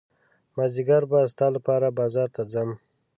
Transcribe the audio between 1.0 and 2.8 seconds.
به ستا لپاره بازار ته ځم.